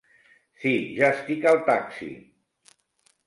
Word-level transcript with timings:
Si 0.61 0.71
ja 0.99 1.09
estic 1.17 1.45
al 1.51 1.61
taxi! 1.67 2.09